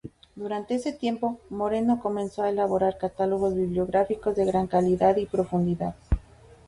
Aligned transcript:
Durante 0.35 0.73
ese 0.73 0.93
tiempo 0.93 1.37
Moreno 1.51 1.99
comenzó 2.01 2.41
a 2.41 2.49
elaborar 2.49 2.97
catálogos 2.97 3.53
bibliográficos 3.53 4.35
de 4.35 4.45
gran 4.45 4.65
calidad 4.65 5.15
y 5.17 5.27
profundidad. 5.27 5.93